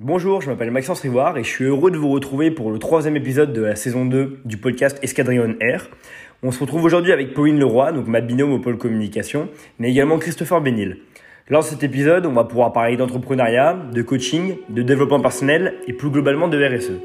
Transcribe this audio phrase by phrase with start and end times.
[0.00, 3.14] Bonjour, je m'appelle Maxence Rivoire et je suis heureux de vous retrouver pour le troisième
[3.14, 5.88] épisode de la saison 2 du podcast Escadrillon Air.
[6.42, 10.18] On se retrouve aujourd'hui avec Pauline Leroy, donc ma binôme au pôle communication, mais également
[10.18, 10.96] Christopher Bénil.
[11.48, 15.92] Lors de cet épisode, on va pouvoir parler d'entrepreneuriat, de coaching, de développement personnel et
[15.92, 17.00] plus globalement de RSE.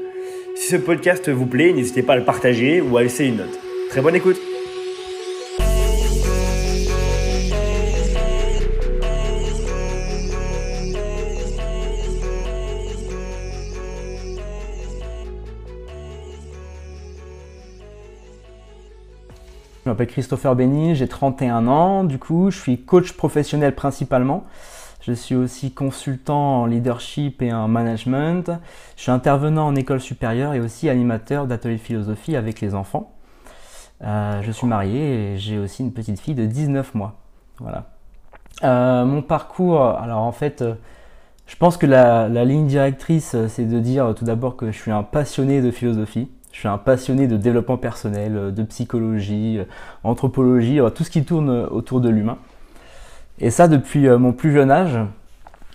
[0.56, 3.56] Si ce podcast vous plaît, n'hésitez pas à le partager ou à laisser une note.
[3.90, 4.40] Très bonne écoute
[19.90, 24.44] m'appelle Christopher Béni, j'ai 31 ans, du coup je suis coach professionnel principalement.
[25.00, 28.50] Je suis aussi consultant en leadership et en management.
[28.96, 33.14] Je suis intervenant en école supérieure et aussi animateur d'ateliers de philosophie avec les enfants.
[34.02, 37.14] Euh, je suis marié et j'ai aussi une petite fille de 19 mois.
[37.58, 37.86] Voilà.
[38.62, 40.74] Euh, mon parcours, alors en fait, euh,
[41.46, 45.02] je pense que la ligne directrice, c'est de dire tout d'abord que je suis un
[45.02, 46.30] passionné de philosophie.
[46.52, 49.60] Je suis un passionné de développement personnel, de psychologie,
[50.04, 52.38] anthropologie, tout ce qui tourne autour de l'humain.
[53.38, 54.98] Et ça depuis mon plus jeune âge.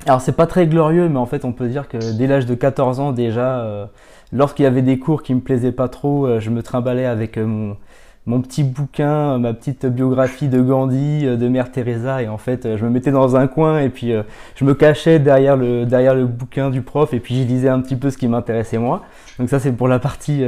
[0.05, 2.55] Alors c'est pas très glorieux, mais en fait on peut dire que dès l'âge de
[2.55, 3.87] 14 ans déjà,
[4.33, 7.77] lorsqu'il y avait des cours qui me plaisaient pas trop, je me trimballais avec mon,
[8.25, 12.83] mon petit bouquin, ma petite biographie de Gandhi, de Mère Teresa, et en fait, je
[12.83, 14.13] me mettais dans un coin et puis
[14.55, 17.79] je me cachais derrière le derrière le bouquin du prof et puis j'y lisais un
[17.81, 19.03] petit peu ce qui m'intéressait moi.
[19.37, 20.43] Donc ça, c'est pour la partie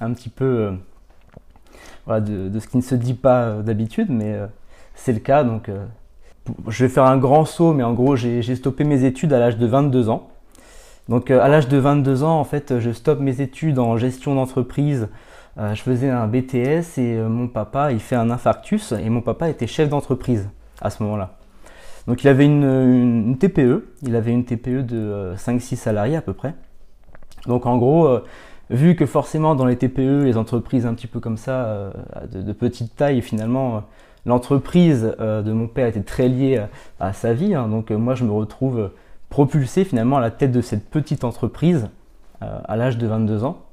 [0.00, 0.70] un petit peu
[2.06, 4.36] voilà, de, de, ce qui ne se dit pas d'habitude, mais
[4.94, 5.42] c'est le cas.
[5.42, 5.70] Donc,
[6.66, 9.58] je vais faire un grand saut, mais en gros, j'ai stoppé mes études à l'âge
[9.58, 10.28] de 22 ans.
[11.08, 15.08] Donc, à l'âge de 22 ans, en fait, je stoppe mes études en gestion d'entreprise
[15.58, 19.22] euh, je faisais un BTS et euh, mon papa, il fait un infarctus et mon
[19.22, 20.48] papa était chef d'entreprise
[20.80, 21.36] à ce moment-là.
[22.06, 26.32] Donc il avait une, TPE, il avait une TPE de 5-6 euh, salariés à peu
[26.32, 26.54] près.
[27.46, 28.20] Donc en gros,
[28.70, 31.92] vu que forcément dans les TPE, les entreprises un petit peu comme ça,
[32.30, 33.84] de, petite taille, finalement,
[34.26, 36.62] l'entreprise de mon père était très liée
[36.98, 37.54] à, sa vie.
[37.54, 37.68] Hein.
[37.68, 38.90] donc moi je me retrouve
[39.30, 41.88] propulsé finalement à la tête de cette petite entreprise
[42.40, 43.67] à l'âge de 22 ans.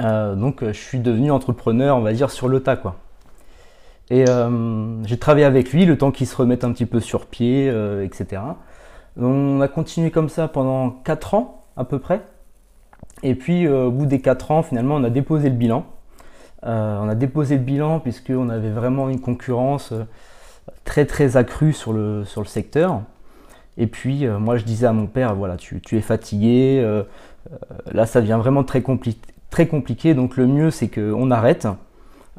[0.00, 2.80] Euh, donc je suis devenu entrepreneur, on va dire, sur le tas.
[4.10, 7.26] Et euh, j'ai travaillé avec lui le temps qu'il se remette un petit peu sur
[7.26, 8.42] pied, euh, etc.
[9.16, 12.22] On a continué comme ça pendant 4 ans à peu près.
[13.22, 15.84] Et puis au bout des 4 ans, finalement, on a déposé le bilan.
[16.62, 19.92] on a déposé le bilan puisqu'on avait vraiment une concurrence
[20.84, 23.02] très très accrue sur le, sur le secteur.
[23.76, 26.82] Et puis moi je disais à mon père, voilà, tu, tu es fatigué,
[27.92, 30.14] là ça devient vraiment très, compliqué très compliqué.
[30.14, 31.66] Donc le mieux, c'est qu'on arrête.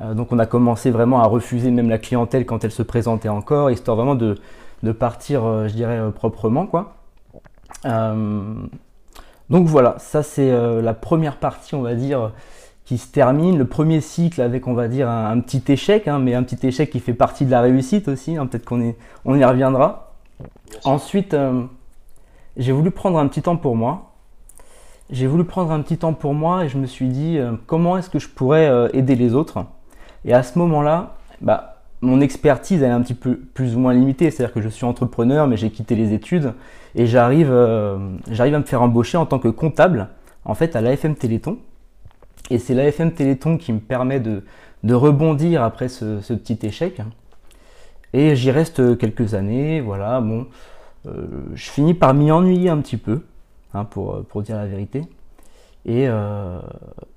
[0.02, 3.30] Euh, donc on a commencé vraiment à refuser même la clientèle quand elle se présentait
[3.30, 4.38] encore, histoire vraiment de,
[4.94, 6.66] partir, euh, je dirais, euh, proprement.
[6.66, 6.96] quoi.
[7.86, 10.52] donc voilà, ça c'est
[10.82, 12.32] la première partie, on va dire,
[12.86, 13.58] qui se termine.
[13.58, 16.90] Le premier cycle avec, on va dire, un, petit échec, hein, mais un petit échec
[16.90, 18.38] qui fait partie de la réussite aussi.
[18.38, 18.48] Hein.
[18.48, 18.94] Peut-être qu'on
[19.26, 20.14] on y reviendra.
[20.84, 21.36] Ensuite,
[22.58, 24.11] j'ai voulu prendre un petit temps pour moi
[25.12, 27.98] j'ai voulu prendre un petit temps pour moi et je me suis dit euh, comment
[27.98, 29.66] est-ce que je pourrais euh, aider les autres?
[30.24, 34.32] Et à ce moment-là, bah, mon expertise est un petit peu plus ou moins limitée,
[34.32, 36.54] c'est-à-dire que je suis entrepreneur, mais j'ai quitté les études
[36.96, 37.98] et j'arrive, euh,
[38.30, 40.08] j'arrive à me faire embaucher en tant que comptable,
[40.46, 41.58] en fait, à l'AFM Téléthon.
[42.50, 44.44] Et c'est l'AFM Téléthon qui me permet de,
[44.84, 47.02] de rebondir après ce, ce, petit échec.
[48.14, 50.48] Et j'y reste quelques années, voilà, bon,
[51.06, 53.22] je finis par m'y ennuyer un petit peu.
[53.74, 55.04] Hein, pour, dire la vérité.
[55.86, 56.60] Et euh,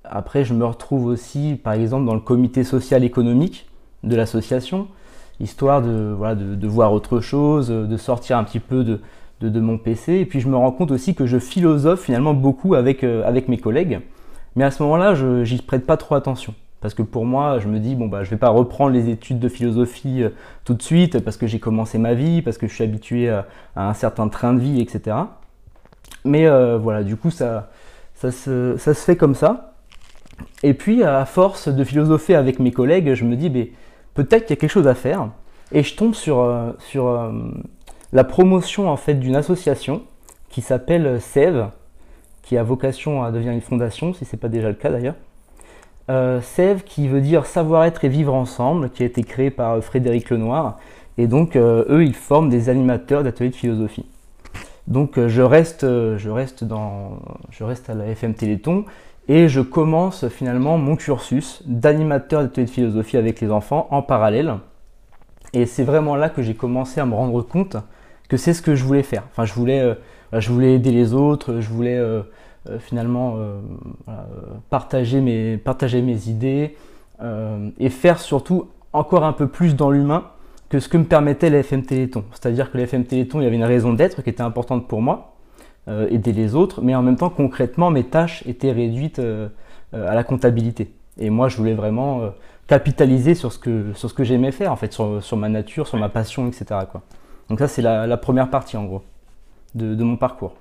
[0.04, 3.68] après, je me retrouve aussi, par exemple, dans le comité social économique
[4.04, 4.86] de l'association,
[5.40, 9.00] histoire de, voilà, de, voir autre chose, de sortir un petit peu de,
[9.40, 10.14] de, mon PC.
[10.14, 13.48] Et puis, je me rends compte aussi que je philosophe finalement beaucoup avec, euh, avec
[13.48, 14.00] mes collègues.
[14.54, 16.54] Mais à ce moment-là, je j'y prête pas trop attention.
[16.80, 19.40] Parce que pour moi, je me dis, bon, bah, je vais pas reprendre les études
[19.40, 20.28] de philosophie euh,
[20.64, 23.44] tout de suite, parce que j'ai commencé ma vie, parce que je suis habitué à
[23.74, 25.16] un certain train de vie, etc.
[26.24, 27.70] Mais euh, voilà, du coup, ça,
[28.14, 29.74] ça, se, fait comme ça.
[30.62, 33.50] Et puis, à force de philosopher avec mes collègues, je me dis,
[34.14, 35.28] peut-être qu'il y a quelque chose à faire.
[35.72, 37.32] Et je tombe sur, euh, euh,
[38.12, 40.02] la promotion en fait d'une association
[40.48, 41.66] qui s'appelle SEV,
[42.42, 45.16] qui a vocation à devenir une fondation, si ce n'est pas déjà le cas d'ailleurs.
[46.10, 50.30] Euh, SEV qui veut dire savoir-être et vivre ensemble, qui a été créé par Frédéric
[50.30, 50.78] Lenoir.
[51.16, 54.04] Et donc, eux, ils forment des animateurs d'ateliers de philosophie.
[54.86, 58.84] Donc euh, je reste, euh, je reste, à la FM Téléthon
[59.28, 64.56] et je commence finalement mon cursus d'animateur d'atelier de philosophie avec les enfants en parallèle.
[65.54, 67.76] Et c'est vraiment là que j'ai commencé à me rendre compte
[68.28, 69.22] que c'est ce que je voulais faire.
[69.30, 69.94] Enfin, je voulais, euh,
[70.32, 72.02] je voulais aider les autres, je voulais
[72.80, 73.36] finalement
[74.68, 76.76] partager mes idées
[77.78, 80.24] et faire surtout encore un peu plus dans l'humain
[80.74, 82.24] que ce que me permettait la FM Téléthon.
[82.32, 85.00] C'est-à-dire que la FM Téléthon, il y avait une raison d'être qui était importante pour
[85.00, 85.36] moi,
[86.10, 89.20] aider les autres, mais en même temps, concrètement, mes tâches étaient réduites
[89.92, 90.90] à la comptabilité.
[91.18, 92.30] Et moi, je voulais vraiment euh,
[92.66, 95.86] capitaliser sur ce que, sur ce que j'aimais faire, en fait, sur, sur, ma nature,
[95.86, 96.64] sur ma passion, etc.
[96.90, 97.02] Quoi.
[97.48, 99.02] Donc ça, c'est la, la, première partie, en gros,
[99.74, 100.54] de, de mon parcours.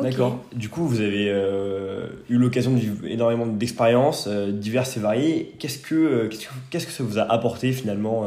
[0.00, 0.38] D'accord.
[0.54, 5.54] Du coup, vous avez euh, eu l'occasion de vivre énormément d'expériences euh, diverses et variées.
[5.58, 6.30] Qu'est-ce que,
[6.70, 8.26] qu'est-ce que ça vous a apporté finalement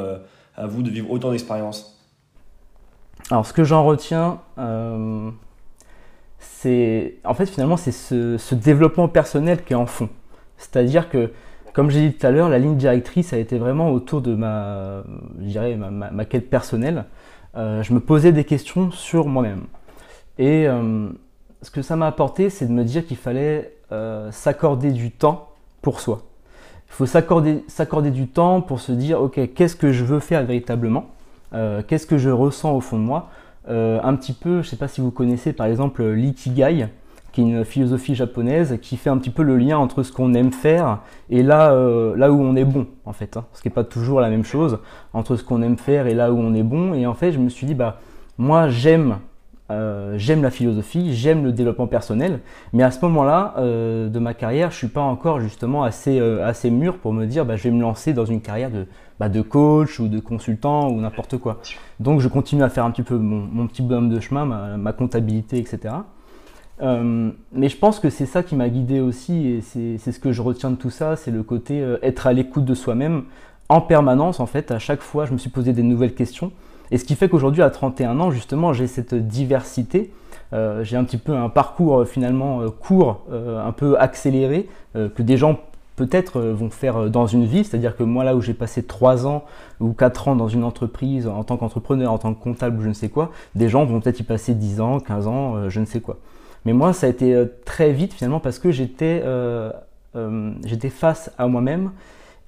[0.58, 2.00] à vous de vivre autant d'expériences
[3.32, 4.40] Alors, ce que j'en retiens,
[6.40, 10.10] c'est en fait finalement c'est ce, développement personnel qui est en fond.
[10.58, 11.32] C'est-à-dire que,
[11.74, 15.04] comme j'ai dit tout à l'heure, la ligne directrice a été vraiment autour de ma,
[15.40, 17.06] ma, quête personnelle.
[17.56, 19.64] Euh, je me posais des questions sur moi-même.
[20.38, 21.10] Et euh,
[21.62, 25.50] ce que ça m'a apporté, c'est de me dire qu'il fallait euh, s'accorder du temps
[25.82, 26.24] pour soi.
[26.90, 31.08] Il faut s'accorder du temps pour se dire, ok, qu'est-ce que je veux faire véritablement?
[31.88, 33.30] Qu'est-ce que je ressens au fond de moi?
[33.68, 36.88] Un petit peu, je ne sais pas si vous connaissez par exemple l'ikigai
[37.36, 40.34] qui est une philosophie japonaise qui fait un petit peu le lien entre ce qu'on
[40.34, 41.00] aime faire
[41.30, 43.36] et là, euh, là où on est bon, en fait.
[43.36, 43.44] Hein.
[43.52, 44.80] ce qui n'est pas toujours la même chose,
[45.12, 46.94] entre ce qu'on aime faire et là où on est bon.
[46.94, 48.00] Et en fait, je me suis dit, bah,
[48.38, 49.18] moi, j'aime
[49.72, 52.40] euh, j'aime la philosophie, j'aime le développement personnel,
[52.74, 56.70] mais à ce moment-là euh, de ma carrière, je suis pas encore justement assez, assez
[56.70, 58.86] mûr pour me dire bah, je vais me lancer dans une carrière de,
[59.20, 61.62] bah, de coach ou de consultant ou n'importe quoi.
[62.00, 64.94] Donc je continue à faire un petit peu mon, petit bonhomme de chemin, ma, ma
[64.94, 65.96] comptabilité, etc.
[66.82, 70.32] Euh, mais je pense que c'est ça qui m'a guidé aussi, et c'est ce que
[70.32, 73.24] je retiens de tout ça, c'est le côté euh, être à l'écoute de soi-même
[73.70, 74.72] en permanence, en fait.
[74.72, 76.52] À chaque fois, je me suis posé des nouvelles questions.
[76.92, 80.12] Et ce qui fait qu'aujourd'hui, à 31 ans, justement, j'ai cette diversité.
[80.54, 85.60] Euh, j'ai un petit peu un parcours finalement court, un peu accéléré, que des gens
[85.96, 87.64] peut-être vont faire dans une vie.
[87.64, 89.46] C'est-à-dire que moi, là où j'ai passé 3 ans
[89.80, 92.90] ou 4 ans dans une entreprise en tant qu'entrepreneur, en tant que comptable ou je
[92.90, 95.86] ne sais quoi, des gens vont peut-être y passer 10 ans, 15 ans, je ne
[95.86, 96.18] sais quoi.
[96.66, 99.72] Mais moi, ça a été euh, très vite finalement parce que j'étais euh,
[100.16, 100.52] euh,
[100.90, 101.92] face à moi-même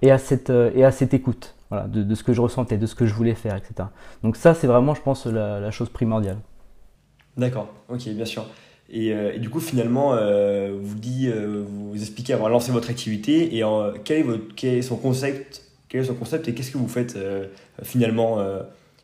[0.01, 3.35] et à cette écoute, voilà, de, ce que je ressentais, de ce que je voulais
[3.35, 3.89] faire, etc.
[4.23, 6.37] Donc ça, c'est vraiment, je pense, la, chose primordiale.
[7.35, 7.69] D'accord.
[7.89, 8.45] Ok, bien sûr.
[8.89, 13.63] Et, du coup, finalement, vous dit, vous expliquez avoir lancé votre activité et
[14.05, 16.87] quel, est votre, quel est son concept, quel est son concept et qu'est-ce que vous
[16.87, 17.17] faites
[17.83, 18.37] finalement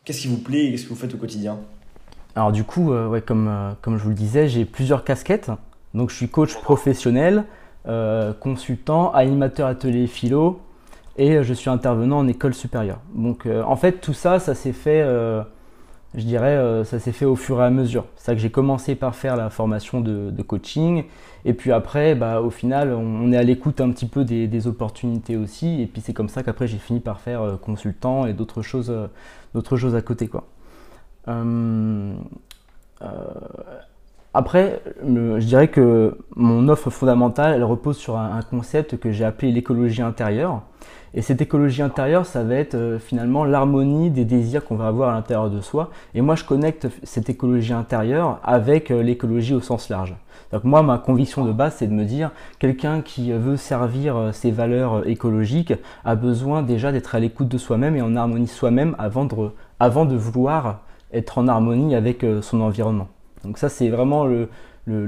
[0.04, 1.58] Qu'est-ce qui vous plaît et qu'est-ce que vous faites au quotidien?
[2.36, 5.50] Alors du coup, euh, ouais, comme, euh, comme je vous le disais, j'ai plusieurs casquettes.
[5.94, 7.44] Donc je suis coach professionnel,
[7.86, 10.60] euh, consultant, animateur atelier philo
[11.16, 13.00] et je suis intervenant en école supérieure.
[13.14, 15.02] Donc en fait tout ça, ça s'est fait,
[16.14, 18.06] je dirais, ça s'est fait au fur et à mesure.
[18.16, 21.04] C'est ça que j'ai commencé par faire la formation de, coaching
[21.44, 24.66] et puis après, bah, au final, on, est à l'écoute un petit peu des, des,
[24.66, 28.62] opportunités aussi et puis c'est comme ça qu'après j'ai fini par faire consultant et d'autres
[28.62, 28.92] choses,
[29.54, 30.46] d'autres choses à côté quoi.
[34.34, 39.10] Euh, euh, après, je dirais que mon offre fondamentale, elle repose sur un, concept que
[39.10, 40.62] j'ai appelé l'écologie intérieure.
[41.16, 45.10] Et cette écologie intérieure, ça va être euh, finalement l'harmonie des désirs qu'on va avoir
[45.10, 45.90] à l'intérieur de soi.
[46.14, 50.14] Et moi, je connecte cette écologie intérieure avec l'écologie au sens large.
[50.52, 54.50] Donc moi, ma conviction de base, c'est de me dire, quelqu'un qui veut servir ses
[54.50, 55.72] valeurs écologiques
[56.04, 59.34] a besoin déjà d'être à l'écoute de soi-même et en harmonie soi-même avant de,
[59.80, 60.80] avant de vouloir
[61.14, 63.08] être en harmonie avec euh, son environnement.
[63.44, 64.48] Donc ça, c'est vraiment le,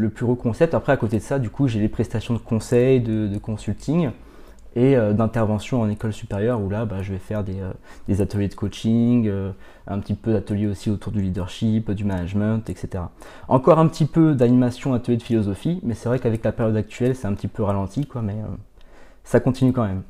[0.08, 0.74] plus gros concept.
[0.74, 4.10] Après, à côté de ça, du coup, j'ai les prestations de conseil, de, consulting
[4.74, 8.48] et euh, d'intervention en école supérieure où là, bah, je vais faire des, euh, ateliers
[8.48, 9.30] de coaching,
[9.86, 13.04] un petit peu d'ateliers aussi autour du leadership, du management, etc.
[13.48, 17.16] Encore un petit peu d'animation, atelier de philosophie, mais c'est vrai qu'avec la période actuelle,
[17.16, 18.36] c'est un petit peu ralenti, quoi, mais
[19.24, 20.02] ça continue quand même.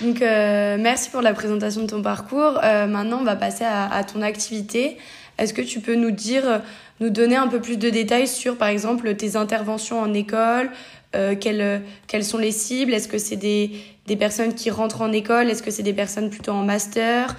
[0.00, 2.60] Donc, euh, merci pour la présentation de ton parcours.
[2.62, 4.98] Euh, maintenant, on va passer à, ton activité.
[5.38, 6.62] Est-ce que tu peux nous dire,
[7.00, 10.70] nous donner un peu plus de détails sur, par exemple, tes interventions en école
[11.14, 12.92] euh, quelles, quelles sont les cibles?
[12.92, 13.70] Est-ce que c'est des,
[14.06, 15.48] des personnes qui rentrent en école?
[15.48, 17.36] Est-ce que c'est des personnes plutôt en master?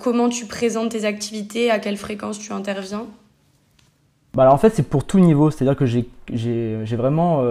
[0.00, 1.70] Comment tu présentes tes activités?
[1.70, 3.04] À quelle fréquence tu interviens?
[4.32, 5.50] Bah alors en fait, c'est pour tout niveau.
[5.50, 7.44] C'est-à-dire que j'ai vraiment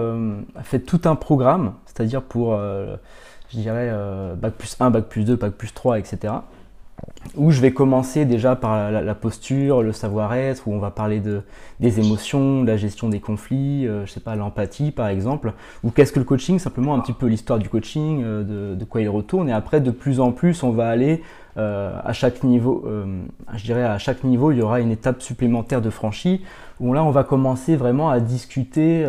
[0.64, 2.58] fait tout un programme, c'est-à-dire pour
[3.50, 6.34] je dirais, euh, bac plus 1, bac plus 2, bac plus 3, etc.
[7.36, 11.42] Où je vais commencer déjà par la, posture, le savoir-être, où on va parler de,
[11.80, 15.52] des émotions, de la gestion des conflits, euh, je sais pas, l'empathie par exemple,
[15.84, 19.02] ou qu'est-ce que le coaching, simplement un petit peu l'histoire du coaching, euh, de, quoi
[19.02, 21.22] il retourne, et après de plus en plus on va aller
[21.58, 22.86] à chaque niveau,
[23.54, 26.42] je dirais à chaque niveau, il y aura une étape supplémentaire de franchie
[26.80, 29.06] où là, on va commencer vraiment à discuter,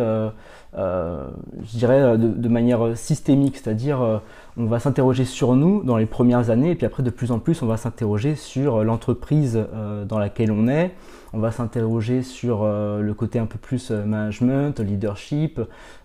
[0.74, 4.20] je dirais, de, manière systémique, c'est-à-dire
[4.56, 7.38] on va s'interroger sur nous dans les premières années, et puis après, de plus en
[7.38, 9.66] plus, on va s'interroger sur l'entreprise
[10.08, 10.92] dans laquelle on est.
[11.34, 15.60] On va s'interroger sur euh, le côté un peu plus euh, management, leadership,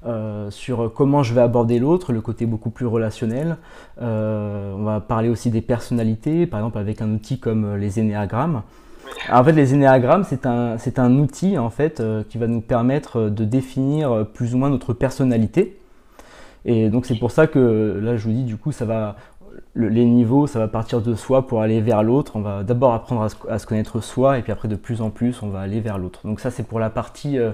[0.06, 3.58] euh, sur comment je vais aborder l'autre, le côté beaucoup plus relationnel.
[4.00, 8.64] on va parler aussi des personnalités, par exemple avec un outil comme les énéagrammes.
[9.32, 13.46] En fait, les énéagrammes, c'est un, un outil en fait qui va nous permettre de
[13.46, 15.80] définir plus ou moins notre personnalité.
[16.66, 19.16] Et donc c'est pour ça que là, je vous dis, du coup, ça va,
[19.76, 22.36] les niveaux, ça va partir de soi pour aller vers l'autre.
[22.36, 25.42] On va d'abord apprendre à se, connaître soi et puis après de plus en plus,
[25.42, 26.22] on va aller vers l'autre.
[26.26, 27.52] Donc ça, c'est pour la partie euh,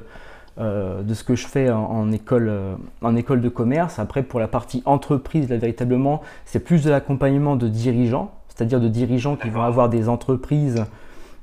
[0.59, 3.99] euh, de ce que je fais en, école, euh, en école de commerce.
[3.99, 8.89] Après, pour la partie entreprise, là, véritablement, c'est plus de l'accompagnement de dirigeants, c'est-à-dire de
[8.89, 10.83] dirigeants qui vont avoir des entreprises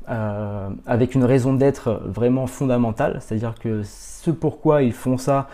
[0.06, 3.18] avec une raison d'être vraiment fondamentale.
[3.20, 5.48] C'est-à-dire que ce pourquoi ils font ça,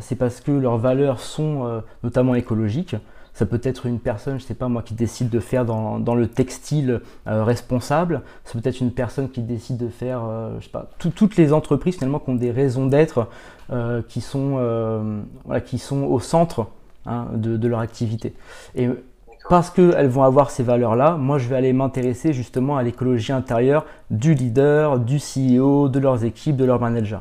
[0.00, 2.96] c'est parce que leurs valeurs sont notamment écologiques.
[3.36, 6.14] Ça peut être une personne, je ne sais pas moi, qui décide de faire dans,
[6.14, 8.22] le textile euh, responsable.
[8.44, 11.52] Ça peut être une personne qui décide de faire, euh, je sais pas, toutes les
[11.52, 13.28] entreprises finalement qui ont des raisons d'être
[13.70, 14.58] euh, qui, sont,
[15.66, 16.68] qui sont au centre
[17.04, 18.32] hein, de, leur activité.
[19.48, 23.86] Parce qu'elles vont avoir ces valeurs-là, moi je vais aller m'intéresser justement à l'écologie intérieure
[24.10, 27.20] du leader, du CEO, de leurs équipes, de leurs managers.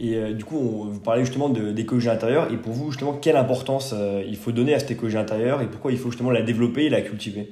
[0.00, 2.50] Et euh, du coup, on, vous parlez justement d'écologie intérieure.
[2.50, 5.66] Et pour vous, justement, quelle importance euh, il faut donner à cette écologie intérieure et
[5.66, 7.50] pourquoi il faut justement la développer et la cultiver?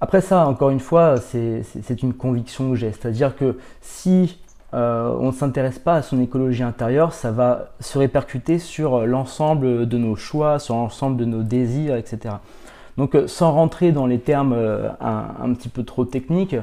[0.00, 2.92] Après ça, encore une fois, c'est une conviction que j'ai.
[2.92, 4.38] C'est-à-dire que si
[4.74, 9.88] euh, on ne s'intéresse pas à son écologie intérieure, ça va se répercuter sur l'ensemble
[9.88, 12.34] de nos choix, sur l'ensemble de nos désirs, etc.
[12.98, 14.54] Donc, sans rentrer dans les termes
[15.00, 16.56] un, un petit peu trop techniques,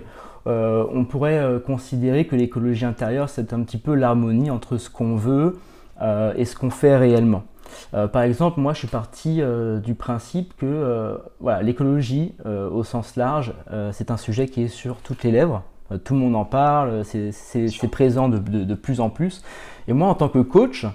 [0.47, 4.89] euh, on pourrait euh, considérer que l'écologie intérieure, c'est un petit peu l'harmonie entre ce
[4.89, 5.57] qu'on veut
[6.01, 7.43] euh, et ce qu'on fait réellement.
[7.91, 9.41] par exemple, moi, je suis parti
[9.83, 11.17] du principe que
[11.61, 13.53] l'écologie, au sens large,
[13.91, 15.63] c'est un sujet qui est sur toutes les lèvres.
[16.03, 19.43] tout le monde en parle, c'est présent de, plus en plus.
[19.87, 20.85] Et moi, en tant que coach,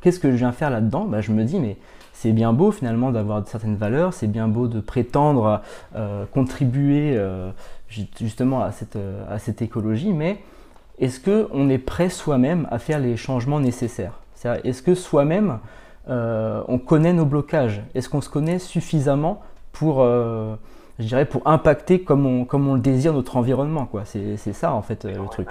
[0.00, 1.06] qu'est-ce que je viens faire là-dedans?
[1.06, 1.76] Bah, Je me dis, mais
[2.20, 5.62] c'est bien beau finalement d'avoir certaines valeurs, c'est bien beau de prétendre
[6.32, 7.16] contribuer
[7.88, 10.40] justement à cette, euh, à cette écologie, mais
[10.98, 14.20] est-ce qu'on est prêt soi-même à faire les changements nécessaires?
[14.64, 15.58] Est-ce que soi-même,
[16.08, 17.82] euh, on connaît nos blocages?
[17.94, 20.54] Est-ce qu'on se connaît suffisamment pour, euh,
[20.98, 24.82] je dirais, pour impacter comme on, comme on le désire notre environnement C'est ça en
[24.82, 25.48] fait le truc.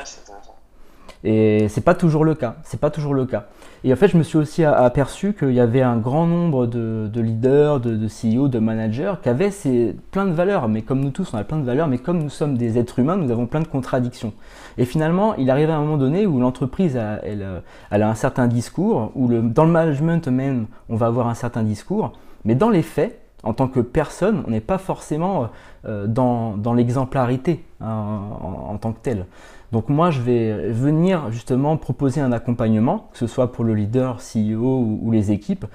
[1.23, 2.55] Et c'est pas toujours le cas.
[2.63, 3.45] C'est pas toujours le cas.
[3.83, 7.09] Et en fait, je me suis aussi aperçu qu'il y avait un grand nombre de,
[7.15, 10.67] leaders, de, de, CEO, de managers qui avaient ces, plein de valeurs.
[10.67, 12.99] Mais comme nous tous, on a plein de valeurs, mais comme nous sommes des êtres
[12.99, 14.33] humains, nous avons plein de contradictions.
[14.77, 17.45] Et finalement, il arrive à un moment donné où l'entreprise a, elle,
[17.91, 21.63] elle, a un certain discours, où dans le management même, on va avoir un certain
[21.63, 22.13] discours,
[22.45, 25.49] mais dans les faits, en tant que personne, on n'est pas forcément
[25.85, 29.25] euh, dans, dans l'exemplarité hein, en, tant que tel.
[29.71, 34.17] Donc moi, je vais venir justement proposer un accompagnement, que ce soit pour le leader,
[34.17, 35.65] CEO ou, les équipes,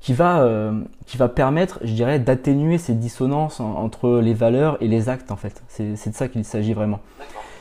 [0.00, 4.88] qui va, euh, qui va permettre, je dirais, d'atténuer ces dissonances entre les valeurs et
[4.88, 5.62] les actes en fait.
[5.68, 7.00] C'est de ça qu'il s'agit vraiment.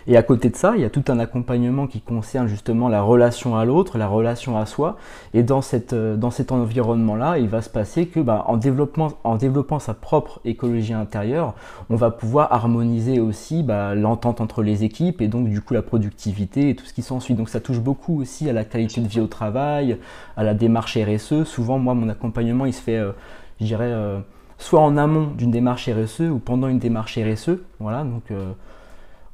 [0.08, 3.01] Et à côté de ça, il y a tout un accompagnement qui concerne justement la
[3.01, 4.98] relation à l'autre, la relation à soi.
[5.34, 9.13] Et dans, cette, euh, dans cet environnement-là, il va se passer que bah, en, développement,
[9.24, 11.53] en développant sa propre écologie intérieure,
[11.89, 15.81] on va pouvoir harmoniser aussi bah, l'entente entre les équipes et donc du coup la
[15.81, 17.36] productivité et tout ce qui s'ensuit.
[17.36, 19.98] Donc ça touche beaucoup aussi à la qualité de vie au travail,
[20.36, 21.43] à la démarche RSE.
[21.43, 23.12] Souvent, moi, mon accompagnement, il se fait, euh,
[23.60, 24.20] je dirais, euh,
[24.58, 27.58] soit en amont d'une démarche RSE ou pendant une démarche RSE.
[27.79, 28.31] Voilà, donc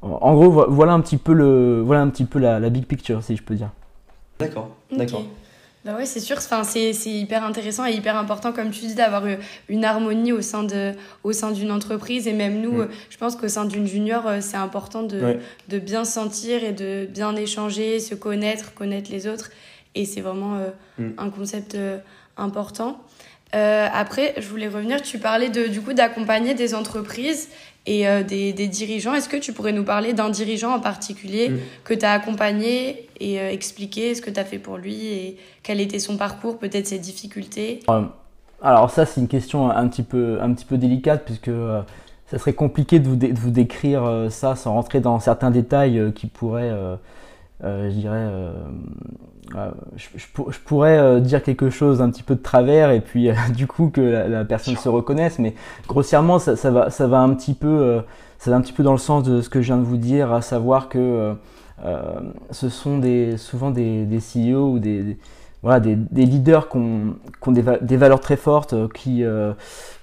[0.02, 3.36] en gros, voilà un petit peu, le, voilà un petit peu la, big picture, si
[3.36, 3.70] je peux dire.
[4.38, 5.24] D'accord, d'accord.
[5.84, 9.22] Bah ouais, c'est sûr, enfin, c'est hyper intéressant et hyper important, comme tu dis, d'avoir
[9.68, 12.26] une harmonie au sein de au sein d'une entreprise.
[12.26, 12.88] Et même nous, mm.
[13.10, 15.38] je pense qu'au sein d'une junior, euh, c'est important de,
[15.68, 19.50] de bien sentir et de bien échanger, se connaître, connaître les autres.
[19.94, 21.12] Et c'est vraiment euh, mm.
[21.16, 21.98] un concept euh,
[22.36, 23.00] important.
[23.52, 27.48] Après, je voulais revenir, tu parlais de, du coup d'accompagner des entreprises
[27.88, 29.14] et euh, des, dirigeants.
[29.14, 31.52] Est-ce que tu pourrais nous parler d'un dirigeant en particulier
[31.84, 35.36] que tu as accompagné et euh, expliquer ce que tu as fait pour lui et
[35.62, 37.80] quel était son parcours, peut-être ses difficultés?
[37.88, 38.02] Euh,
[38.62, 41.50] Alors ça, c'est une question un petit peu, un petit peu délicate puisque
[42.30, 46.26] ça serait compliqué de vous, de vous, décrire ça sans rentrer dans certains détails qui
[46.26, 46.72] pourraient
[47.62, 48.28] je dirais,
[49.96, 54.00] je, pourrais dire quelque chose un petit peu de travers et puis du coup que
[54.00, 55.54] la, personne se reconnaisse, mais
[55.86, 58.02] grossièrement ça, va, ça va un petit peu,
[58.38, 59.96] ça va un petit peu dans le sens de ce que je viens de vous
[59.96, 61.34] dire, à savoir que
[62.50, 65.18] ce sont des, souvent des, des CEO ou des
[65.62, 67.16] voilà, des, des leaders qui ont,
[67.48, 69.52] des, valeurs très fortes, euh, qui, euh,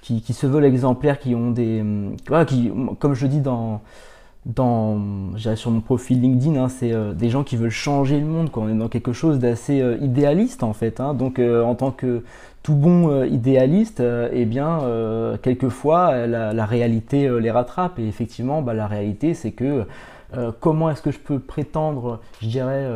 [0.02, 1.82] qui, qui, se veulent exemplaires, qui ont des.
[2.28, 3.80] Voilà, qui, comme je dis dans,
[4.46, 4.98] dans,
[5.36, 8.50] sur mon profil LinkedIn, hein, c'est euh, des gens qui veulent changer le monde.
[8.50, 8.62] Quoi.
[8.64, 11.00] On est dans quelque chose d'assez idéaliste en fait.
[11.00, 11.14] Hein.
[11.14, 12.22] Donc en tant que
[12.62, 14.80] tout bon idéaliste, eh bien,
[15.42, 17.98] quelquefois la, réalité les rattrape.
[17.98, 19.84] Et effectivement, bah, la réalité, c'est que
[20.60, 22.88] comment est-ce que je peux prétendre, je dirais,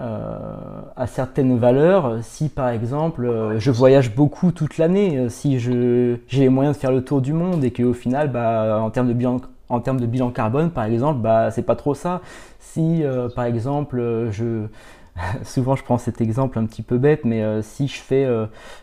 [0.00, 0.54] euh,
[0.94, 2.18] à certaines valeurs.
[2.22, 6.80] Si par exemple euh, je voyage beaucoup toute l'année, euh, si j'ai les moyens de
[6.80, 10.00] faire le tour du monde et qu'au final, bah, en termes de bilan en termes
[10.00, 12.20] de bilan carbone, par exemple, bah, c'est pas trop ça.
[12.60, 13.02] Si,
[13.34, 14.66] par exemple, je,
[15.42, 18.28] souvent je prends cet exemple un petit peu bête, mais si je fais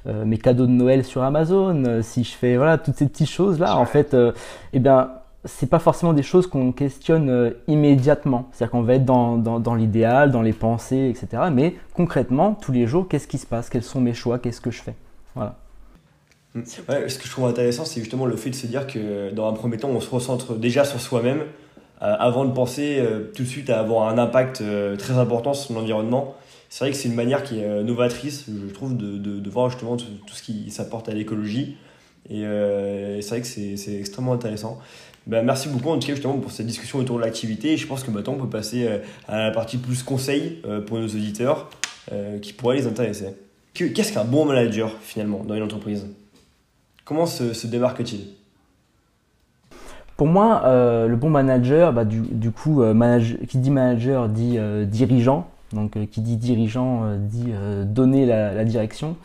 [0.06, 3.78] mes cadeaux de Noël sur Amazon, si je fais voilà toutes ces petites choses là,
[3.78, 4.16] en fait,
[4.74, 5.10] eh bien
[5.46, 8.50] c'est pas forcément des choses qu'on questionne euh, immédiatement.
[8.52, 11.44] C'est-à-dire qu'on va être dans, dans, l'idéal, dans les pensées, etc.
[11.52, 13.70] Mais concrètement, tous les jours, qu'est-ce qui se passe?
[13.70, 14.40] Quels sont mes choix?
[14.40, 14.96] Qu'est-ce que je fais?
[15.36, 15.56] Voilà.
[16.56, 16.62] Mm.
[16.90, 19.48] Ouais, ce que je trouve intéressant, c'est justement le fait de se dire que dans
[19.48, 21.42] un premier temps, on se recentre déjà sur soi-même
[22.02, 24.64] euh, avant de penser euh, tout de suite à avoir un impact
[24.98, 26.36] très important sur l'environnement.
[26.70, 29.96] C'est vrai que c'est une manière qui est novatrice, je trouve, de, de, voir justement
[29.96, 31.78] tout, tout ce qui s'apporte à l'écologie.
[32.30, 32.42] Et
[33.22, 34.82] c'est vrai que c'est extrêmement intéressant.
[35.28, 37.78] Bah, merci beaucoup en tout cas justement pour cette discussion autour de l'activité.
[37.78, 41.00] Je pense que maintenant on peut passer euh, à la partie plus conseil euh, pour
[41.00, 41.70] nos auditeurs
[42.12, 43.30] euh, qui pourrait les intéresser.
[43.74, 46.06] Qu'est-ce qu'un bon manager finalement dans une entreprise?
[47.06, 48.28] Comment se, démarque-t-il?
[50.18, 52.82] Pour moi, le bon manager, bah, du, coup,
[53.48, 54.58] qui dit manager dit
[54.88, 55.48] dirigeant.
[55.74, 57.52] Donc, qui dit dirigeant dit
[57.86, 59.18] donner la, la direction.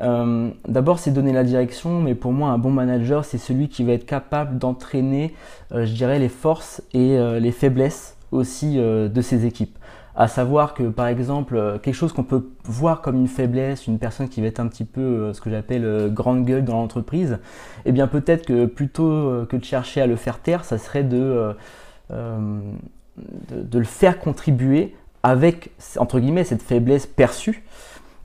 [0.00, 3.84] Euh, d'abord, c'est donner la direction, mais pour moi, un bon manager, c'est celui qui
[3.84, 5.34] va être capable d'entraîner,
[5.72, 9.78] euh, je dirais, les forces et euh, les faiblesses aussi de ses équipes.
[10.16, 14.28] À savoir que, par exemple, quelque chose qu'on peut voir comme une faiblesse, une personne
[14.28, 17.38] qui va être un petit peu ce que j'appelle grande gueule dans l'entreprise,
[17.84, 21.52] eh bien, peut-être que plutôt que de chercher à le faire taire, ça serait de,
[22.10, 27.64] de le faire contribuer avec, entre guillemets, cette faiblesse perçue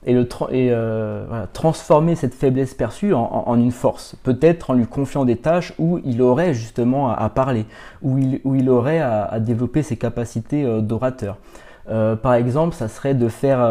[0.06, 4.16] et, le euh, transformer cette faiblesse perçue en, une force.
[4.22, 7.66] Peut-être en lui confiant des tâches où il aurait justement à, parler,
[8.02, 11.38] où il, où il aurait à, développer ses capacités euh, d'orateur.
[11.90, 13.66] Euh, par exemple, ça serait de faire,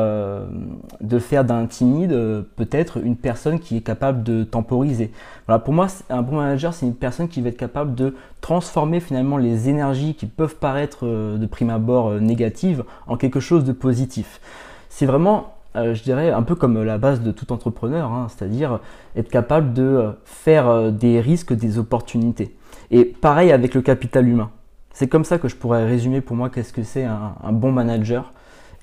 [1.19, 2.12] faire d'un timide
[2.55, 5.12] peut-être une personne qui est capable de temporiser.
[5.47, 8.99] Voilà, pour moi, un bon manager, c'est une personne qui va être capable de transformer
[8.99, 14.41] finalement les énergies qui peuvent paraître de prime abord négatives en quelque chose de positif.
[14.89, 18.79] C'est vraiment euh, je dirais, un peu comme la base de tout entrepreneur, hein, c'est-à-dire
[19.15, 22.55] être capable de euh, faire euh, des risques des opportunités.
[22.89, 24.49] Et pareil avec le capital humain.
[24.93, 28.34] C'est comme ça que je pourrais résumer pour moi qu'est-ce que c'est un, bon manager.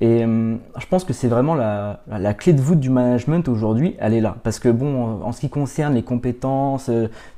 [0.01, 4.21] Et je pense que c'est vraiment la, clé de voûte du management aujourd'hui, elle est
[4.21, 4.37] là.
[4.43, 6.91] Parce que bon, en, ce qui concerne les compétences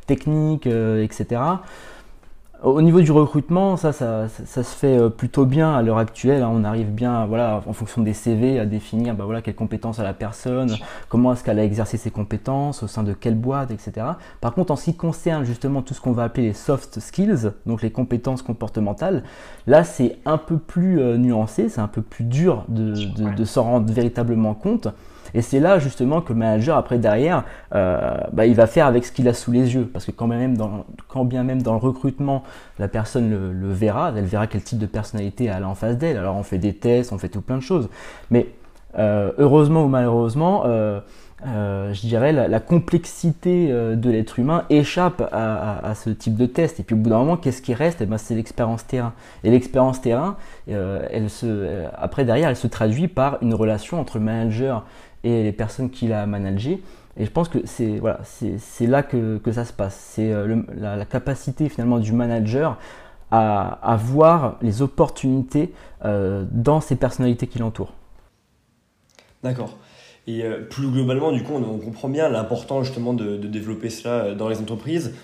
[0.07, 1.41] techniques, etc.,
[2.63, 6.43] au niveau du recrutement, ça, ça, ça, se fait euh, plutôt bien à l'heure actuelle.
[6.43, 6.51] Hein.
[6.53, 10.03] On arrive bien, voilà, en fonction des CV, à définir, bah voilà, quelles compétences a
[10.03, 10.75] la personne,
[11.09, 14.07] comment est-ce qu'elle a exercé ses compétences, au sein de quelle boîte, etc.
[14.41, 17.53] Par contre, en ce qui concerne justement tout ce qu'on va appeler les soft skills,
[17.67, 19.23] donc les compétences comportementales,
[19.69, 23.45] là, c'est un peu plus euh, nuancé, c'est un peu plus dur de, de, de
[23.45, 24.89] s'en rendre véritablement compte.
[25.35, 29.05] Et c'est là justement que le manager, après derrière, euh, bah, il va faire avec
[29.05, 29.89] ce qu'il a sous les yeux.
[29.93, 32.43] Parce que quand, même dans, quand bien même dans le recrutement,
[32.79, 36.17] la personne le, verra, elle verra quel type de personnalité elle a en face d'elle.
[36.17, 37.89] Alors on fait des tests, on fait tout plein de choses.
[38.31, 38.49] Mais
[38.99, 41.01] euh, heureusement ou malheureusement, euh,
[41.45, 46.81] je dirais, la, complexité de l'être humain échappe à, ce type de test.
[46.81, 48.01] Et puis au bout d'un moment, qu'est-ce qui reste?
[48.01, 49.13] Eh ben, C'est l'expérience terrain.
[49.45, 50.37] Et l'expérience terrain,
[50.67, 54.85] elle se, après derrière, elle se traduit par une relation entre manager
[55.25, 56.83] et les personnes qu'il a managées.
[57.19, 58.21] Et je pense que c'est voilà,
[58.81, 59.97] là que, que, ça se passe.
[60.13, 62.79] C'est euh, la, capacité finalement du manager
[63.31, 65.73] à, à voir les opportunités
[66.05, 67.93] euh, dans ces personnalités qui l'entourent.
[69.43, 69.77] D'accord.
[70.29, 74.49] Et euh, plus globalement, du coup, on, comprend bien l'importance justement de, développer cela dans
[74.49, 75.15] les entreprises.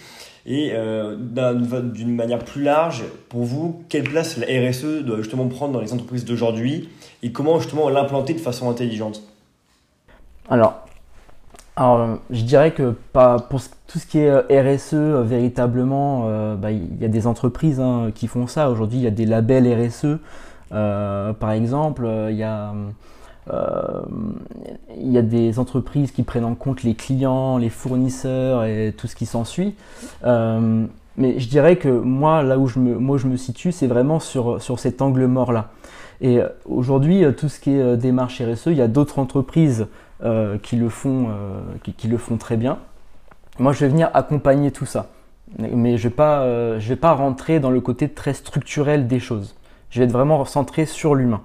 [0.46, 5.80] Et d'une manière plus large, pour vous, quelle place la RSE doit justement prendre dans
[5.80, 6.90] les entreprises d'aujourd'hui?
[7.22, 9.22] Et comment justement l'implanter de façon intelligente?
[10.48, 10.84] Alors,
[12.30, 14.42] je dirais que pour tout ce qui est euh,
[14.76, 18.70] RSE, euh, véritablement, euh, bah, il y a des entreprises hein, qui font ça.
[18.70, 20.18] Aujourd'hui, il y a des labels RSE.
[20.70, 22.44] par exemple, il y
[24.96, 29.16] y a des entreprises qui prennent en compte les clients, les fournisseurs et tout ce
[29.16, 29.74] qui s'ensuit.
[31.16, 34.18] Mais je dirais que moi, là où je me, moi, je me situe, c'est vraiment
[34.18, 35.70] sur, sur cet angle mort-là.
[36.20, 39.86] Et aujourd'hui, tout ce qui est démarche RSE, il y a d'autres entreprises
[40.62, 41.28] qui, le font,
[41.82, 42.78] qui, le font très bien.
[43.58, 45.08] Moi, je vais venir accompagner tout ça.
[45.58, 49.20] Mais je ne vais, pas, je vais pas rentrer dans le côté très structurel des
[49.20, 49.54] choses.
[49.90, 51.42] Je vais être vraiment centré sur l'humain.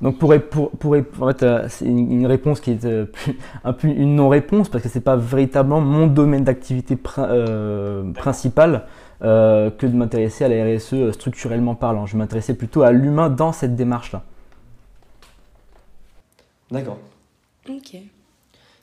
[0.00, 3.06] Donc pour, pour, pour en fait, euh, c'est une, réponse qui est euh,
[3.64, 8.84] un peu une non-réponse parce que c'est pas véritablement mon domaine d'activité euh, principal
[9.20, 12.06] que de m'intéresser à la RSE structurellement parlant.
[12.06, 14.22] Je m'intéressais plutôt à l'humain dans cette démarche-là.
[16.70, 16.98] D'accord.
[17.68, 17.96] Ok.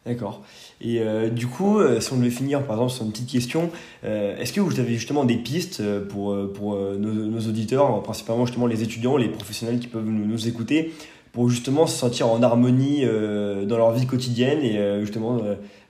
[0.08, 0.42] D'accord.
[0.80, 3.70] Et euh, du coup, euh, si on devait finir par exemple sur une petite question,
[4.06, 8.84] euh, est-ce que vous avez justement des pistes pour, pour nos, auditeurs, principalement justement les
[8.84, 10.94] étudiants, les professionnels qui peuvent nous, écouter,
[11.34, 15.42] pour justement se sentir en harmonie dans leur vie quotidienne et justement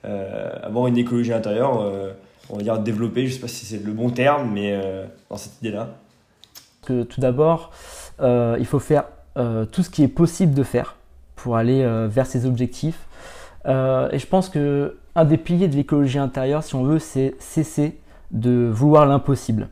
[0.03, 1.91] avoir une écologie intérieure,
[2.49, 4.81] on va dire développer, je ne sais pas si c'est le bon terme, mais
[5.29, 5.95] dans cette idée-là?
[6.81, 7.71] Que, Tout d'abord,
[8.19, 9.05] il faut faire
[9.71, 10.95] tout ce qui est possible de faire
[11.37, 13.07] pour aller vers ses objectifs
[13.67, 17.35] euh, et je pense que un des piliers de l'écologie intérieure, si on veut, c'est
[17.39, 17.99] cesser
[18.31, 19.69] de vouloir l'impossible.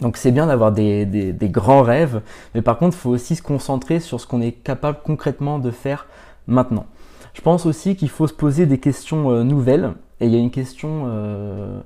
[0.00, 2.20] Donc c'est bien d'avoir des, grands rêves,
[2.54, 5.70] mais par contre, il faut aussi se concentrer sur ce qu'on est capable concrètement de
[5.70, 6.06] faire
[6.46, 6.86] maintenant.
[7.32, 10.38] Je pense aussi qu'il faut se poser des questions euh, nouvelles, et il y a
[10.38, 11.80] une question euh,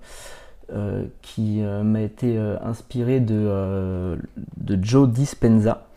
[1.23, 4.19] qui m'a été inspirée de,
[4.59, 5.88] de, Joe Dispenza,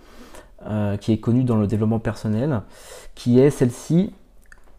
[0.99, 2.61] qui est connu dans le développement personnel,
[3.15, 4.13] qui est celle-ci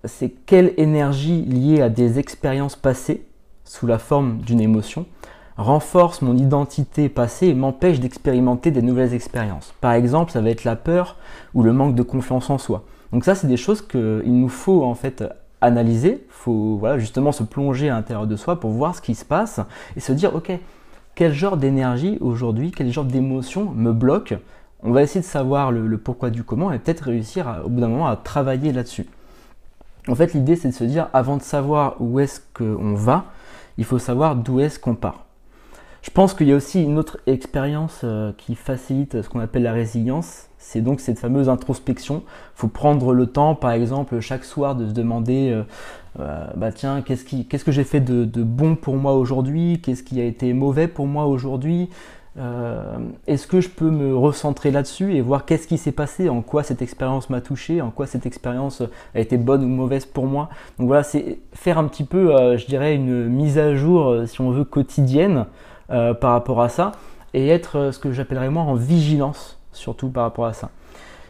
[0.05, 3.27] c'est quelle énergie liée à des expériences passées,
[3.65, 5.07] sous la forme d'une émotion,
[5.57, 9.75] renforce mon identité passée et m'empêche d'expérimenter des nouvelles expériences.
[9.81, 11.17] Par exemple, ça va être la peur
[11.55, 12.85] ou le manque de confiance en soi.
[13.13, 15.25] Donc ça, c'est des choses qu'il nous faut en fait
[15.61, 19.25] analyser, faut voilà, justement se plonger à l'intérieur de soi pour voir ce qui se
[19.25, 19.61] passe
[19.97, 20.51] et se dire, ok,
[21.15, 24.35] quel genre d'énergie aujourd'hui, quel genre d'émotion me bloque
[24.83, 27.89] On va essayer de savoir le, pourquoi du comment et peut-être réussir au bout d'un
[27.89, 29.07] moment à travailler là-dessus.
[30.09, 33.27] En fait, l'idée, c'est de se dire, avant de savoir où est-ce qu'on va,
[33.79, 35.27] il faut savoir d'où est-ce qu'on part.
[36.03, 39.63] Je pense qu'il y a aussi une autre expérience euh, qui facilite ce qu'on appelle
[39.63, 40.49] la résilience.
[40.59, 42.25] C'est donc cette fameuse introspection.
[42.27, 45.63] Il faut prendre le temps, par exemple, chaque soir de se demander, euh,
[46.19, 49.81] euh, bah tiens, qu'est-ce, que j'ai fait de bon pour moi aujourd'hui?
[49.81, 51.89] Qu'est-ce qui a été mauvais pour moi aujourd'hui?
[52.39, 56.41] Euh, est-ce que je peux me recentrer là-dessus et voir qu'est-ce qui s'est passé, en
[56.41, 58.83] quoi cette expérience m'a touché, en quoi cette expérience
[59.15, 60.49] a été bonne ou mauvaise pour moi?
[60.79, 64.27] Donc voilà, c'est faire un petit peu, euh, je dirais, une mise à jour, euh,
[64.27, 65.47] si on veut, quotidienne
[65.89, 66.93] par rapport à ça,
[67.35, 70.71] et être ce que j'appellerais moi en vigilance, surtout par rapport à ça.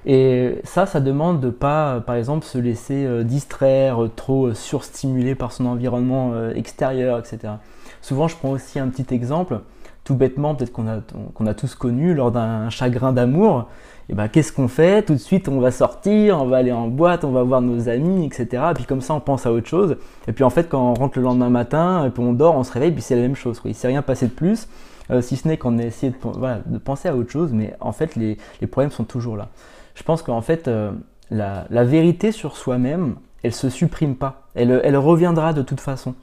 [0.07, 5.67] Et ça, ça demande de pas, par exemple, se laisser distraire, trop surstimuler par son
[5.67, 7.55] environnement extérieur, etc.
[8.03, 9.59] Souvent, je prends aussi un petit exemple
[10.05, 10.99] tout bêtement, peut-être qu'on a,
[11.35, 13.69] qu'on a tous connu lors d'un chagrin d'amour,
[14.09, 15.03] et ben qu'est-ce qu'on fait?
[15.03, 17.89] Tout de suite, on va sortir, on va aller en boîte, on va voir nos
[17.89, 18.63] amis, etc.
[18.71, 19.97] Et puis comme ça, on pense à autre chose.
[20.27, 22.73] Et puis en fait, quand on rentre le lendemain matin, puis on dort, on se
[22.73, 23.61] réveille, puis c'est la même chose.
[23.61, 23.71] Quoi.
[23.71, 24.69] Il s'est rien passé de plus,
[25.11, 28.17] euh, si ce n'est qu'on a essayé de, penser à autre chose, mais en fait,
[28.17, 29.49] les, les problèmes sont toujours là.
[29.95, 30.91] Je pense qu'en fait, euh,
[31.31, 34.43] la, la, vérité sur soi-même, elle se supprime pas.
[34.55, 36.15] Elle, elle reviendra de toute façon.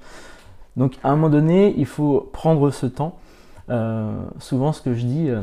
[0.76, 3.18] Donc à un moment donné, il faut prendre ce temps
[4.40, 5.42] souvent ce que je dis, euh,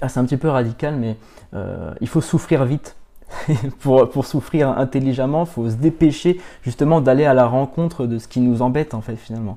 [0.00, 1.16] ah, c'est un petit peu radical, mais
[1.54, 2.96] euh, il faut souffrir vite.
[3.80, 8.28] pour, pour, souffrir intelligemment, il faut se dépêcher justement d'aller à la rencontre de ce
[8.28, 9.56] qui nous embête en fait finalement.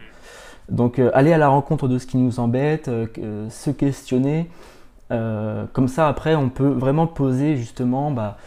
[0.69, 2.89] Donc aller à la rencontre de ce qui nous embête,
[3.49, 4.49] se questionner,
[5.10, 8.38] comme ça après on peut vraiment poser justement, bah,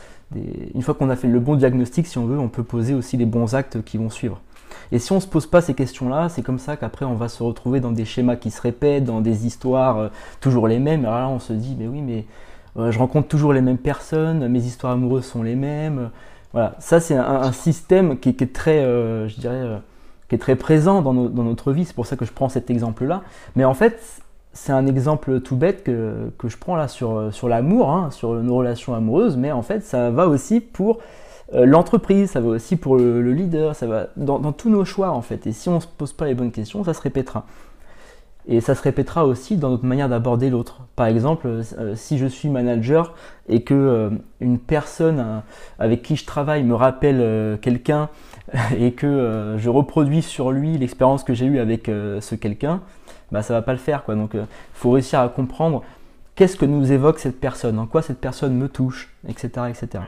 [0.74, 3.16] une fois qu'on a fait le bon diagnostic si on veut, on peut poser aussi
[3.16, 4.40] les bons actes qui vont suivre.
[4.90, 7.28] Et si on ne se pose pas ces questions-là, c'est comme ça qu'après on va
[7.28, 10.08] se retrouver dans des schémas qui se répètent, dans des histoires euh,
[10.40, 11.04] toujours les mêmes.
[11.04, 12.26] Alors là, on se dit, mais oui, mais
[12.78, 16.10] euh, je rencontre toujours les mêmes personnes, mes histoires amoureuses sont les mêmes.
[16.52, 19.80] Voilà, ça c'est un, système qui, est très, euh, je dirais,
[20.28, 21.86] qui est très présent dans, notre vie.
[21.86, 23.22] C'est pour ça que je prends cet exemple-là.
[23.56, 24.20] Mais en fait,
[24.52, 28.56] c'est un exemple tout bête que, je prends là sur, sur l'amour, hein, sur nos
[28.56, 29.38] relations amoureuses.
[29.38, 30.98] Mais en fait, ça va aussi pour
[31.54, 35.22] euh, l'entreprise, ça va aussi pour le, leader, ça va dans, tous nos choix en
[35.22, 35.46] fait.
[35.46, 37.44] Et si on ne se pose pas les bonnes questions, ça se répétera.
[38.48, 40.80] Et ça se répétera aussi dans notre manière d'aborder l'autre.
[40.96, 43.14] Par exemple, euh, si je suis manager
[43.48, 44.10] et que euh,
[44.40, 45.42] une personne
[45.78, 48.08] avec qui je travaille me rappelle quelqu'un
[48.76, 52.80] et que je reproduis sur lui l'expérience que j'ai eue avec ce quelqu'un,
[53.30, 54.14] bah ça va pas le faire quoi.
[54.14, 55.82] Donc il faut réussir à comprendre
[56.34, 59.66] qu'est-ce que nous évoque cette personne, en quoi cette personne me touche, etc.
[59.70, 60.02] etc.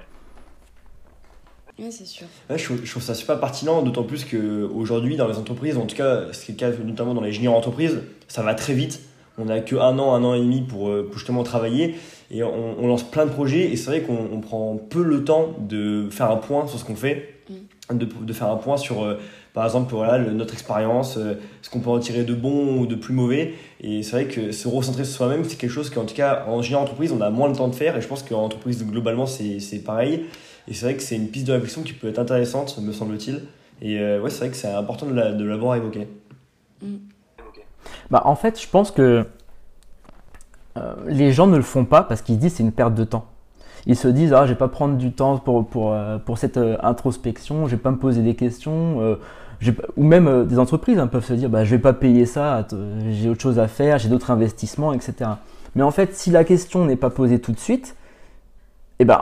[1.79, 2.27] Oui, c'est sûr.
[2.55, 6.45] je, trouve, ça super pertinent, d'autant plus qu'aujourd'hui, dans les entreprises, en tout cas, ce
[6.45, 9.01] qui est le cas notamment dans les juniors entreprises, ça va très vite.
[9.37, 11.97] On n'a que un an, un an et demi pour, euh, justement travailler
[12.31, 13.73] et on, lance plein de projets.
[13.73, 16.95] Et c'est vrai qu'on prend peu le temps de faire un point sur ce qu'on
[16.95, 17.99] fait, mm.
[17.99, 19.19] de, de, faire un point sur, euh,
[19.53, 22.95] par exemple, voilà, notre expérience, euh, ce qu'on peut en tirer de bon ou de
[22.95, 23.55] plus mauvais.
[23.81, 26.63] Et c'est vrai que se recentrer sur soi-même, c'est quelque chose qu'en tout cas, en
[26.63, 27.97] junior entreprise, on a moins le temps de faire.
[27.97, 30.25] Et je pense qu'en entreprise, globalement, c'est pareil.
[30.69, 33.43] Et c'est vrai que c'est une piste de réflexion qui peut être intéressante, me semble-t-il.
[33.83, 36.09] Et euh, ouais, c'est vrai que c'est important de l'avoir évoqué.
[36.83, 36.97] Mm.
[38.11, 39.27] Bah, en fait, je pense que
[40.77, 43.27] euh, les gens ne le font pas parce qu'ils disent c'est une perte de temps.
[43.87, 46.57] Ils se disent ah je vais pas prendre du temps pour, pour, euh, pour cette
[46.57, 49.19] introspection, je vais pas me poser des questions.
[49.97, 52.67] ou même des entreprises hein, peuvent se dire bah, je vais pas payer ça,
[53.11, 55.31] j'ai autre chose à faire, j'ai d'autres investissements, etc.
[55.75, 57.97] Mais en fait, si la question n'est pas posée tout de suite,
[59.01, 59.21] eh ben,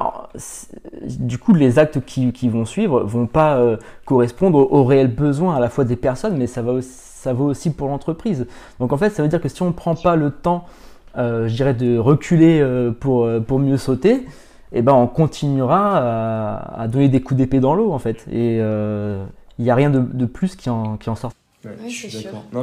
[1.19, 5.61] du coup, les actes qui, vont suivre vont pas euh, correspondre aux, réels besoins à
[5.61, 8.47] la fois des personnes, mais ça, va aussi, ça vaut aussi pour l'entreprise.
[8.81, 10.67] Donc en fait, ça veut dire que si on ne prend pas le temps,
[11.17, 14.27] euh, je dirais, de reculer euh, pour, pour mieux sauter,
[14.73, 18.27] eh ben, on continuera à, à donner des coups d'épée dans l'eau, en fait.
[18.31, 21.33] Et il n'y a rien de, de, plus qui en, qui en sort
[21.89, 22.11] sûr.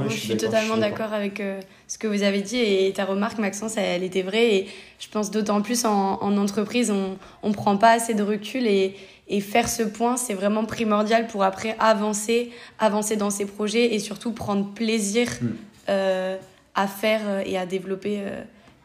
[0.10, 3.78] je, suis, totalement d'accord avec euh, ce que vous avez dit et ta remarque, Maxence,
[3.78, 4.56] elle, était vraie.
[4.56, 4.68] Et
[5.00, 8.96] je pense d'autant plus en, en, entreprise, on ne prend pas assez de recul et,
[9.28, 14.00] et faire ce point, c'est vraiment primordial pour après avancer, avancer dans ses projets et
[14.00, 15.48] surtout prendre plaisir hmm.
[15.90, 16.38] euh,
[16.76, 18.22] à faire euh, et à développer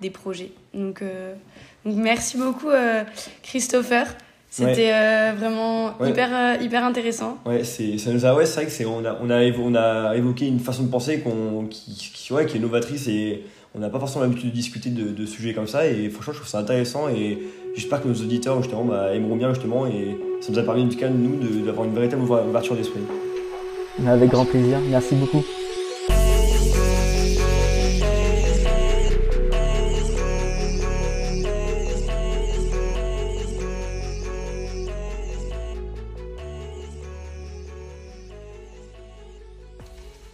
[0.00, 0.52] des projets.
[0.74, 1.02] Donc,
[1.84, 2.70] donc merci beaucoup,
[3.42, 4.06] Christopher.
[4.56, 7.38] C'était euh, vraiment hyper, euh, hyper intéressant.
[7.44, 9.74] Ouais, c'est, ça nous a, ouais, c'est vrai que c'est, on a, on a, on
[9.74, 13.42] a évoqué une façon de penser qu'on, qui, qui, ouais, qui est novatrice et
[13.74, 16.38] on n'a pas forcément l'habitude de discuter de, de, sujets comme ça et franchement, je
[16.38, 17.36] trouve ça intéressant et
[17.74, 20.88] j'espère que nos auditeurs, justement, bah, aimeront bien, justement, et ça nous a permis, en
[20.88, 23.00] tout cas, nous, d'avoir une véritable ouverture d'esprit.
[24.06, 24.78] Avec grand plaisir.
[24.88, 25.44] Merci beaucoup.